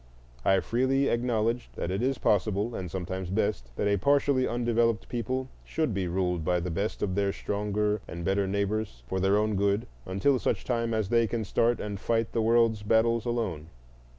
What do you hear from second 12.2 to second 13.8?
the world's battles alone.